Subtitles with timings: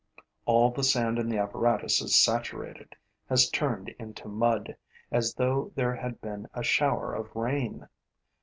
[0.47, 2.95] All the sand in the apparatus is saturated,
[3.29, 4.75] has turned into mud,
[5.11, 7.87] as though there had been a shower of rain.